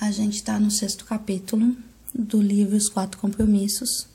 [0.00, 1.76] A gente está no sexto capítulo
[2.14, 4.06] do livro Os Quatro Compromissos.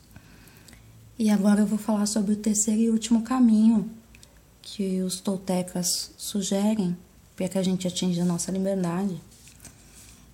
[1.19, 3.91] E agora eu vou falar sobre o terceiro e último caminho
[4.61, 6.95] que os toltecas sugerem
[7.35, 9.21] para que a gente atinja a nossa liberdade.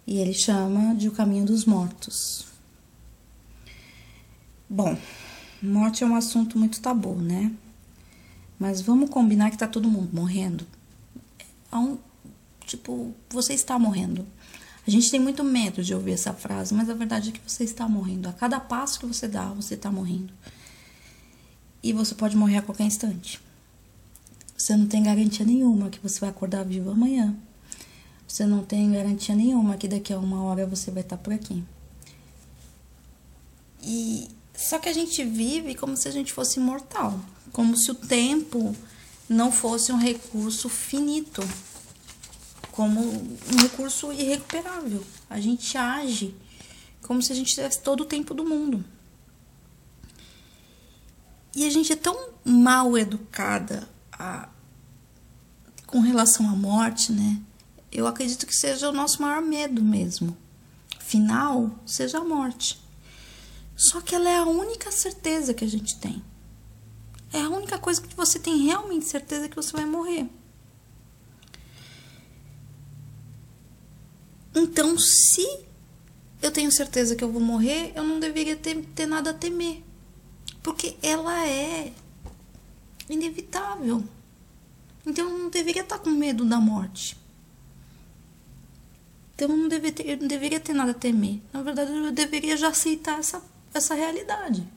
[0.05, 2.45] E ele chama de o caminho dos mortos.
[4.69, 4.95] Bom,
[5.63, 7.51] morte é um assunto muito tabu, né?
[8.59, 10.63] Mas vamos combinar que tá todo mundo morrendo.
[11.71, 11.97] É um,
[12.67, 14.27] tipo, você está morrendo.
[14.89, 17.63] A gente tem muito medo de ouvir essa frase, mas a verdade é que você
[17.63, 18.27] está morrendo.
[18.27, 20.33] A cada passo que você dá, você está morrendo.
[21.83, 23.39] E você pode morrer a qualquer instante.
[24.57, 27.35] Você não tem garantia nenhuma que você vai acordar vivo amanhã.
[28.27, 31.63] Você não tem garantia nenhuma que daqui a uma hora você vai estar por aqui.
[33.83, 37.19] E só que a gente vive como se a gente fosse imortal,
[37.53, 38.75] como se o tempo
[39.29, 41.47] não fosse um recurso finito
[42.79, 45.05] como um recurso irrecuperável.
[45.29, 46.33] A gente age
[47.01, 48.85] como se a gente tivesse todo o tempo do mundo.
[51.53, 54.47] E a gente é tão mal educada a,
[55.85, 57.41] com relação à morte, né?
[57.91, 60.37] Eu acredito que seja o nosso maior medo mesmo.
[60.99, 62.79] Final seja a morte.
[63.75, 66.23] Só que ela é a única certeza que a gente tem.
[67.33, 70.29] É a única coisa que você tem realmente certeza que você vai morrer.
[74.55, 75.65] Então, se
[76.41, 79.83] eu tenho certeza que eu vou morrer, eu não deveria ter, ter nada a temer.
[80.63, 81.93] Porque ela é
[83.09, 84.03] inevitável.
[85.05, 87.17] Então, eu não deveria estar com medo da morte.
[89.35, 91.39] Então, eu não deveria ter, eu não deveria ter nada a temer.
[91.53, 93.41] Na verdade, eu deveria já aceitar essa,
[93.73, 94.67] essa realidade.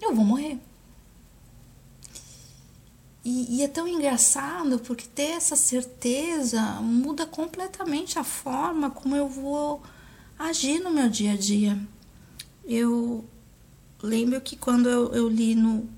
[0.00, 0.58] Eu vou morrer.
[3.24, 9.28] E, e, é tão engraçado porque ter essa certeza muda completamente a forma como eu
[9.28, 9.80] vou
[10.36, 11.78] agir no meu dia a dia.
[12.64, 13.24] Eu
[14.02, 15.88] lembro que quando eu, eu li no,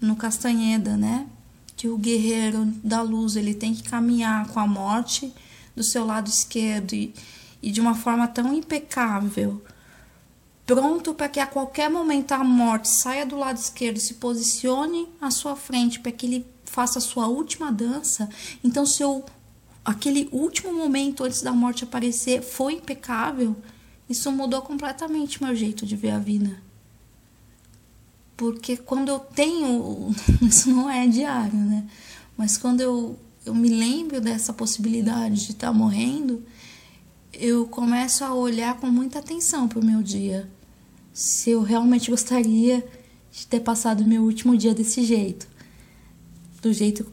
[0.00, 1.26] no Castanheda, né?
[1.76, 5.30] Que o guerreiro da luz ele tem que caminhar com a morte
[5.76, 7.12] do seu lado esquerdo e,
[7.62, 9.62] e de uma forma tão impecável
[10.66, 15.30] pronto para que a qualquer momento a morte saia do lado esquerdo, se posicione à
[15.30, 18.28] sua frente para que ele faça a sua última dança.
[18.62, 19.24] Então, se eu,
[19.84, 23.56] aquele último momento antes da morte aparecer foi impecável,
[24.08, 26.62] isso mudou completamente meu jeito de ver a vida.
[28.36, 30.10] Porque quando eu tenho,
[30.42, 31.86] isso não é diário, né?
[32.36, 33.16] Mas quando eu,
[33.46, 36.42] eu me lembro dessa possibilidade de estar tá morrendo,
[37.32, 40.50] eu começo a olhar com muita atenção para o meu dia.
[41.14, 42.84] Se eu realmente gostaria
[43.34, 45.46] de ter passado meu último dia desse jeito.
[46.60, 47.06] Do jeito,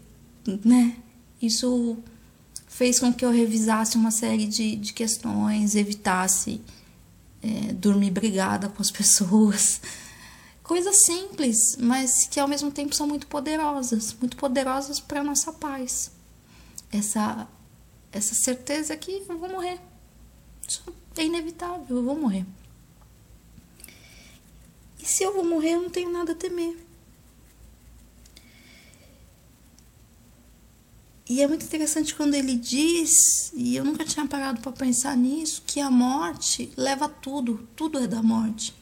[0.64, 0.96] né?
[1.42, 1.98] Isso
[2.68, 6.62] fez com que eu revisasse uma série de, de questões, evitasse
[7.42, 9.82] é, dormir brigada com as pessoas.
[10.64, 16.12] Coisas simples, mas que ao mesmo tempo são muito poderosas muito poderosas para nossa paz.
[16.92, 17.48] Essa,
[18.12, 19.80] essa certeza que eu vou morrer
[21.18, 22.46] é inevitável, eu vou morrer.
[25.12, 26.74] Se eu vou morrer, eu não tenho nada a temer.
[31.28, 35.64] E é muito interessante quando ele diz, e eu nunca tinha parado para pensar nisso,
[35.68, 38.74] que a morte leva tudo, tudo é da morte.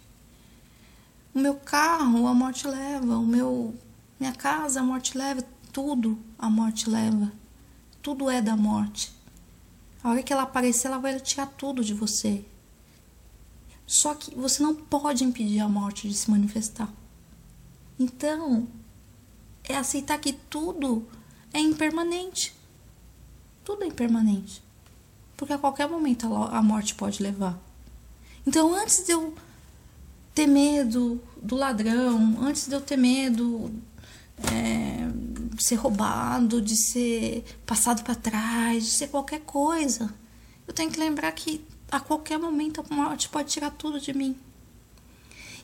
[1.34, 3.73] O meu carro, a morte leva, o meu
[4.19, 7.31] minha casa, a morte leva, tudo a morte leva.
[8.03, 9.11] Tudo é da morte.
[10.03, 12.46] A hora que ela aparecer, ela vai tirar tudo de você.
[13.90, 16.94] Só que você não pode impedir a morte de se manifestar.
[17.98, 18.68] Então,
[19.64, 21.08] é aceitar que tudo
[21.52, 22.56] é impermanente.
[23.66, 24.62] Tudo é impermanente.
[25.36, 27.60] Porque a qualquer momento a morte pode levar.
[28.46, 29.34] Então, antes de eu
[30.36, 33.72] ter medo do ladrão, antes de eu ter medo
[34.54, 35.08] é,
[35.56, 40.14] de ser roubado, de ser passado para trás, de ser qualquer coisa.
[40.68, 44.36] Eu tenho que lembrar que a qualquer momento a morte pode tirar tudo de mim.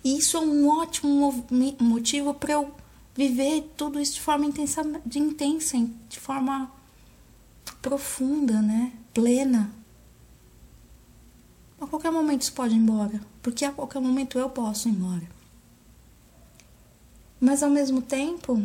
[0.04, 1.46] E isso é um ótimo
[1.80, 2.74] motivo para eu
[3.16, 5.78] viver tudo isso de forma intensa, de intensa,
[6.10, 6.72] de forma
[7.82, 8.92] profunda, né?
[9.14, 9.72] Plena.
[11.80, 15.28] A qualquer momento isso pode ir embora, porque a qualquer momento eu posso ir embora.
[17.40, 18.64] Mas ao mesmo tempo,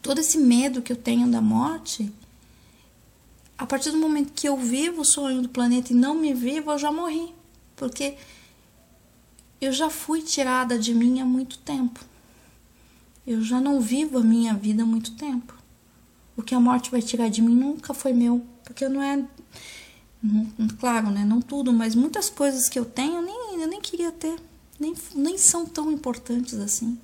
[0.00, 2.12] todo esse medo que eu tenho da morte,
[3.62, 6.72] a partir do momento que eu vivo o sonho do planeta e não me vivo,
[6.72, 7.32] eu já morri.
[7.76, 8.16] Porque
[9.60, 12.00] eu já fui tirada de mim há muito tempo.
[13.24, 15.54] Eu já não vivo a minha vida há muito tempo.
[16.36, 19.24] O que a morte vai tirar de mim nunca foi meu, porque não é
[20.80, 21.24] Claro, né?
[21.24, 24.40] Não tudo, mas muitas coisas que eu tenho eu nem, eu nem queria ter.
[24.78, 26.98] Nem, nem são tão importantes assim.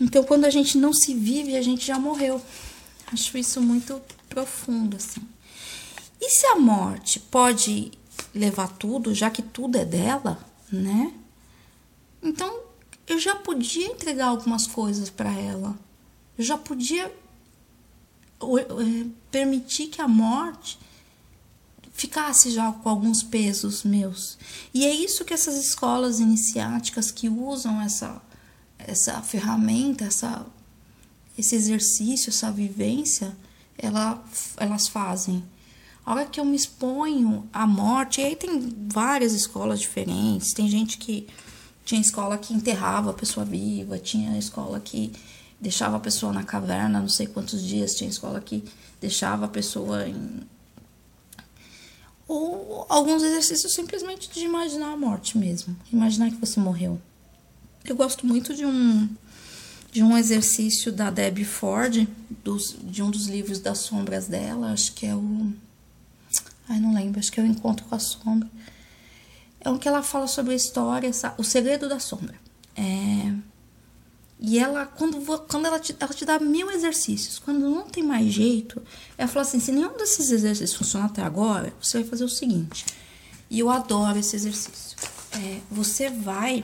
[0.00, 2.40] Então, quando a gente não se vive, a gente já morreu.
[3.12, 4.00] Acho isso muito
[4.36, 5.22] profundo, assim.
[6.20, 7.90] E se a morte pode
[8.34, 10.38] levar tudo, já que tudo é dela,
[10.70, 11.14] né?
[12.22, 12.60] Então,
[13.06, 15.74] eu já podia entregar algumas coisas para ela.
[16.36, 17.10] Eu já podia
[19.30, 20.78] permitir que a morte
[21.92, 24.36] ficasse já com alguns pesos meus.
[24.74, 28.20] E é isso que essas escolas iniciáticas que usam essa
[28.78, 30.44] essa ferramenta, essa
[31.38, 33.34] esse exercício, essa vivência,
[33.78, 34.22] ela,
[34.56, 35.42] elas fazem.
[36.04, 40.68] A hora que eu me exponho à morte, e aí tem várias escolas diferentes, tem
[40.68, 41.26] gente que
[41.84, 45.12] tinha escola que enterrava a pessoa viva, tinha escola que
[45.60, 48.64] deixava a pessoa na caverna não sei quantos dias, tinha escola que
[49.00, 50.42] deixava a pessoa em.
[52.28, 57.00] Ou alguns exercícios simplesmente de imaginar a morte mesmo, imaginar que você morreu.
[57.84, 59.08] Eu gosto muito de um
[59.96, 62.06] de um exercício da Debbie Ford,
[62.44, 65.50] dos, de um dos livros das sombras dela, acho que é o.
[66.68, 68.46] Ai, não lembro, acho que é o Encontro com a Sombra.
[69.58, 72.34] É um que ela fala sobre a história, o segredo da sombra.
[72.76, 73.32] É,
[74.38, 78.26] e ela, quando, quando ela, te, ela te dá mil exercícios, quando não tem mais
[78.26, 78.82] jeito,
[79.16, 82.84] ela fala assim: se nenhum desses exercícios funcionar até agora, você vai fazer o seguinte.
[83.48, 84.94] E eu adoro esse exercício.
[85.32, 86.62] É, você vai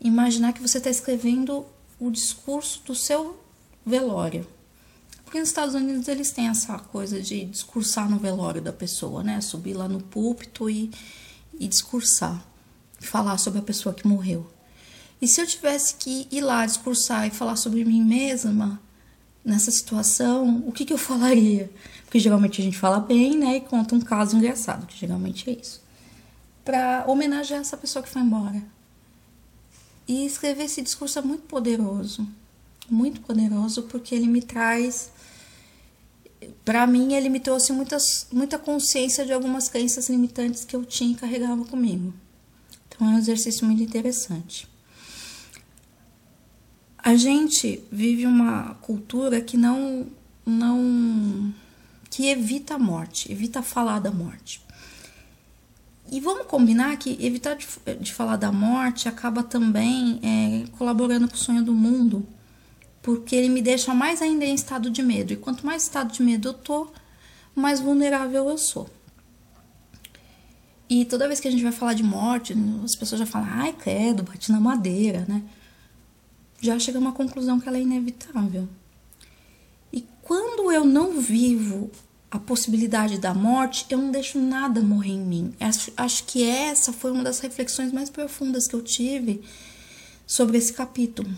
[0.00, 1.66] imaginar que você está escrevendo
[1.98, 3.38] o discurso do seu
[3.84, 4.46] velório.
[5.24, 9.40] Porque nos Estados Unidos eles têm essa coisa de discursar no velório da pessoa, né?
[9.40, 10.90] Subir lá no púlpito e,
[11.58, 12.42] e discursar,
[12.98, 14.50] falar sobre a pessoa que morreu.
[15.20, 18.80] E se eu tivesse que ir lá discursar e falar sobre mim mesma
[19.44, 21.70] nessa situação, o que, que eu falaria?
[22.04, 23.56] Porque geralmente a gente fala bem, né?
[23.56, 25.82] E conta um caso engraçado, que geralmente é isso.
[26.64, 28.62] Para homenagear essa pessoa que foi embora.
[30.08, 32.26] E escrever esse discurso é muito poderoso,
[32.88, 35.12] muito poderoso, porque ele me traz.
[36.64, 41.12] Para mim, ele me trouxe muitas, muita consciência de algumas crenças limitantes que eu tinha
[41.12, 42.14] e carregava comigo.
[42.88, 44.66] Então, é um exercício muito interessante.
[46.96, 50.06] A gente vive uma cultura que não,
[50.44, 51.54] não
[52.10, 54.60] que evita a morte, evita falar da morte.
[56.10, 57.66] E vamos combinar que evitar de,
[58.00, 62.26] de falar da morte acaba também é, colaborando com o sonho do mundo,
[63.02, 65.32] porque ele me deixa mais ainda em estado de medo.
[65.32, 66.88] E quanto mais estado de medo eu tô,
[67.54, 68.88] mais vulnerável eu sou.
[70.88, 73.74] E toda vez que a gente vai falar de morte, as pessoas já falam, ai,
[73.74, 75.42] credo, bate na madeira, né?
[76.60, 78.66] Já chega a uma conclusão que ela é inevitável.
[79.92, 81.90] E quando eu não vivo
[82.30, 85.54] a possibilidade da morte, eu não deixo nada morrer em mim.
[85.58, 89.42] Acho, acho que essa foi uma das reflexões mais profundas que eu tive
[90.26, 91.28] sobre esse capítulo.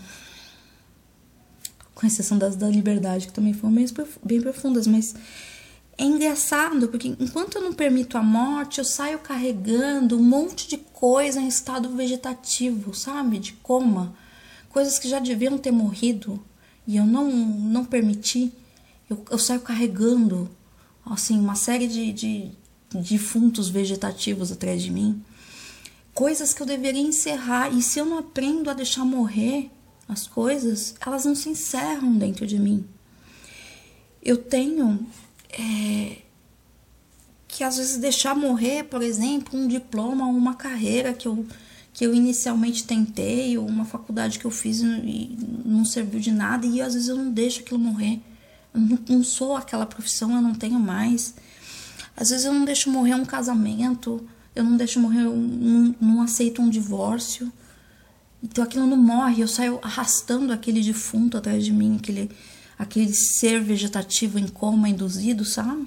[1.94, 3.86] Com exceção das da liberdade, que também foram bem,
[4.24, 5.14] bem profundas, mas
[5.96, 10.78] é engraçado, porque enquanto eu não permito a morte, eu saio carregando um monte de
[10.78, 13.38] coisa em estado vegetativo, sabe?
[13.38, 14.12] De coma.
[14.70, 16.42] Coisas que já deviam ter morrido
[16.86, 18.52] e eu não, não permiti.
[19.08, 20.50] Eu, eu saio carregando
[21.04, 22.50] assim, uma série de, de
[22.92, 25.22] defuntos vegetativos atrás de mim.
[26.12, 27.72] Coisas que eu deveria encerrar.
[27.72, 29.70] E se eu não aprendo a deixar morrer
[30.08, 32.84] as coisas, elas não se encerram dentro de mim.
[34.22, 35.06] Eu tenho
[35.50, 36.18] é,
[37.46, 41.46] que às vezes deixar morrer, por exemplo, um diploma ou uma carreira que eu,
[41.92, 46.66] que eu inicialmente tentei, ou uma faculdade que eu fiz e não serviu de nada,
[46.66, 48.20] e às vezes eu não deixo aquilo morrer.
[48.72, 51.34] Não, não sou aquela profissão, eu não tenho mais.
[52.16, 56.60] Às vezes eu não deixo morrer um casamento, eu não deixo morrer, um, não aceito
[56.60, 57.52] um divórcio.
[58.42, 62.30] Então aquilo não morre, eu saio arrastando aquele defunto atrás de mim, aquele,
[62.78, 65.86] aquele ser vegetativo em coma induzido, sabe?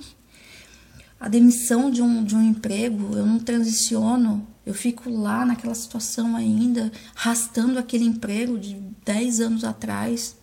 [1.19, 6.35] A demissão de um, de um emprego, eu não transiciono, eu fico lá naquela situação
[6.35, 8.75] ainda, arrastando aquele emprego de
[9.05, 10.35] 10 anos atrás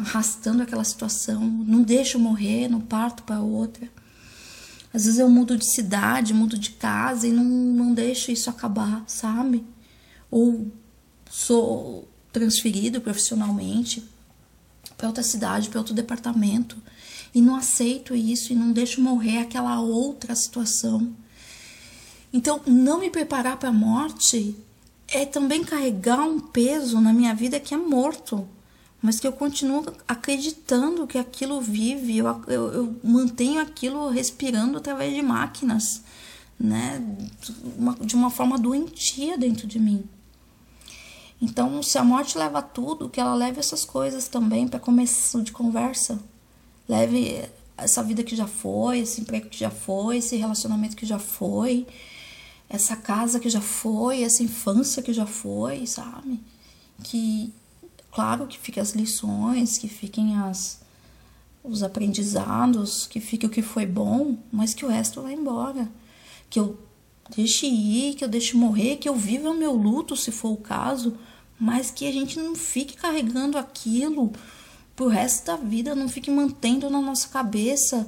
[0.00, 3.88] arrastando aquela situação, não deixo morrer, não parto para outra.
[4.92, 9.02] Às vezes eu mudo de cidade, mudo de casa e não, não deixo isso acabar,
[9.06, 9.64] sabe?
[10.30, 10.70] Ou
[11.30, 14.02] sou transferido profissionalmente
[14.96, 16.76] para outra cidade, para outro departamento
[17.34, 21.14] e não aceito isso e não deixo morrer aquela outra situação.
[22.32, 24.56] Então, não me preparar para a morte
[25.08, 28.46] é também carregar um peso na minha vida que é morto
[29.02, 35.12] mas que eu continuo acreditando que aquilo vive, eu, eu, eu mantenho aquilo respirando através
[35.12, 36.02] de máquinas,
[36.58, 37.04] né?
[38.00, 40.04] De uma forma doentia dentro de mim.
[41.40, 45.50] Então, se a morte leva tudo, que ela leve essas coisas também para começo de
[45.50, 46.20] conversa.
[46.88, 47.44] Leve
[47.76, 51.84] essa vida que já foi, esse emprego que já foi, esse relacionamento que já foi,
[52.68, 56.38] essa casa que já foi, essa infância que já foi, sabe?
[57.02, 57.52] Que
[58.12, 60.80] Claro que fiquem as lições, que fiquem as,
[61.64, 65.88] os aprendizados, que fique o que foi bom, mas que o resto vá embora.
[66.50, 66.78] Que eu
[67.34, 70.58] deixe ir, que eu deixe morrer, que eu viva o meu luto, se for o
[70.58, 71.16] caso,
[71.58, 74.30] mas que a gente não fique carregando aquilo
[74.94, 78.06] pro resto da vida, não fique mantendo na nossa cabeça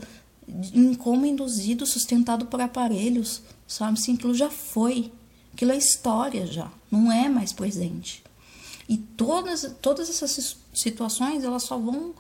[0.75, 3.99] em como induzido, sustentado por aparelhos, sabe?
[3.99, 5.11] Sim, aquilo já foi.
[5.55, 8.23] Aquilo é história já, não é mais presente.
[8.89, 12.15] E todas, todas essas situações elas só vão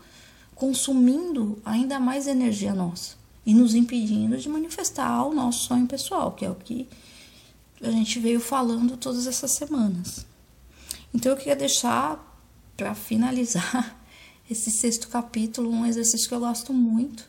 [0.55, 6.45] consumindo ainda mais energia nossa e nos impedindo de manifestar o nosso sonho pessoal, que
[6.45, 6.89] é o que
[7.83, 10.25] a gente veio falando todas essas semanas.
[11.13, 12.19] Então eu queria deixar
[12.77, 14.01] para finalizar
[14.51, 17.29] esse sexto capítulo um exercício que eu gosto muito,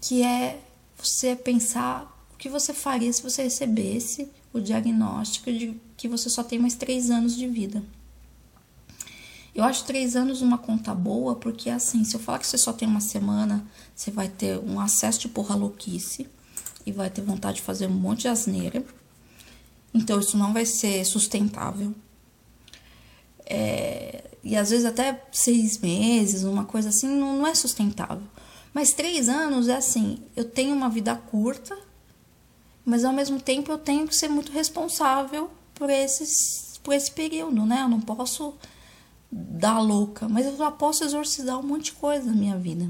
[0.00, 0.62] que é
[0.96, 6.44] você pensar o que você faria se você recebesse o diagnóstico de que você só
[6.44, 7.82] tem mais três anos de vida.
[9.54, 12.74] Eu acho três anos uma conta boa, porque assim, se eu falar que você só
[12.74, 16.28] tem uma semana, você vai ter um acesso de porra louquice
[16.84, 18.84] e vai ter vontade de fazer um monte de asneira.
[19.94, 21.94] Então, isso não vai ser sustentável.
[23.46, 28.26] É, e às vezes até seis meses, uma coisa assim, não, não é sustentável.
[28.74, 31.85] Mas três anos é assim, eu tenho uma vida curta,
[32.86, 37.66] mas ao mesmo tempo eu tenho que ser muito responsável por, esses, por esse período,
[37.66, 37.82] né?
[37.82, 38.54] Eu não posso
[39.30, 42.88] dar louca, mas eu já posso exorcizar um monte de coisa na minha vida.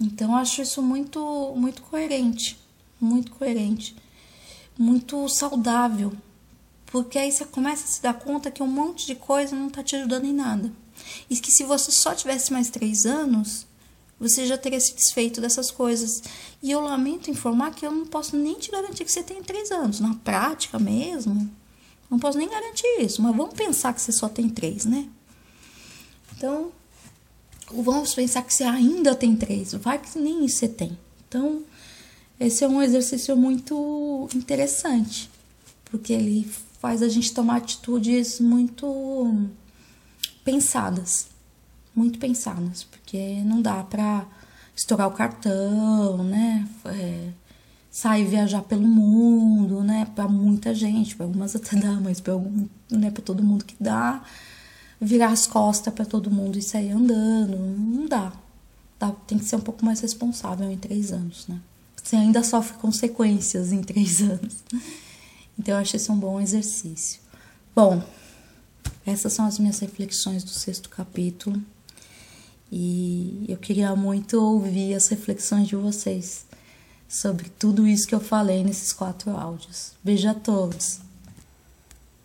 [0.00, 2.58] Então eu acho isso muito, muito coerente,
[2.98, 3.94] muito coerente,
[4.78, 6.12] muito saudável,
[6.86, 9.82] porque aí você começa a se dar conta que um monte de coisa não tá
[9.82, 10.72] te ajudando em nada.
[11.28, 13.66] E que se você só tivesse mais três anos,
[14.18, 16.22] você já teria se desfeito dessas coisas.
[16.62, 19.70] E eu lamento informar que eu não posso nem te garantir que você tem três
[19.70, 20.00] anos.
[20.00, 21.50] Na prática mesmo,
[22.10, 23.20] não posso nem garantir isso.
[23.22, 25.08] Mas vamos pensar que você só tem três, né?
[26.36, 26.70] Então,
[27.70, 29.72] vamos pensar que você ainda tem três.
[29.74, 30.98] Vai que nem isso você tem.
[31.28, 31.62] Então,
[32.38, 35.30] esse é um exercício muito interessante.
[35.84, 39.48] Porque ele faz a gente tomar atitudes muito
[40.44, 41.33] pensadas
[41.94, 44.26] muito pensadas, porque não dá para
[44.74, 46.68] estourar o cartão, né?
[46.86, 47.28] É,
[47.90, 50.06] sair viajar pelo mundo, né?
[50.14, 52.34] Para muita gente, para algumas até dá, mas para
[52.90, 53.10] né?
[53.10, 54.22] Todo mundo que dá,
[55.00, 58.32] virar as costas para todo mundo e sair andando, não dá.
[58.98, 59.12] dá.
[59.26, 61.60] Tem que ser um pouco mais responsável em três anos, né?
[62.02, 64.56] Você ainda sofre consequências em três anos.
[65.58, 67.20] Então eu acho esse um bom exercício.
[67.74, 68.02] Bom,
[69.06, 71.62] essas são as minhas reflexões do sexto capítulo.
[72.70, 76.46] E eu queria muito ouvir as reflexões de vocês
[77.08, 79.92] sobre tudo isso que eu falei nesses quatro áudios.
[80.02, 81.00] Beijo a todos!